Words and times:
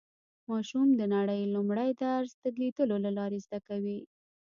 ماشوم 0.49 0.87
د 0.99 1.01
نړۍ 1.15 1.41
لومړی 1.55 1.89
درس 2.03 2.31
د 2.41 2.43
لیدلو 2.59 2.95
له 3.05 3.11
لارې 3.17 3.37
زده 3.45 3.59
کوي 3.67 3.99